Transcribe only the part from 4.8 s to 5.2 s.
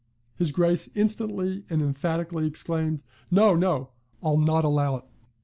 it.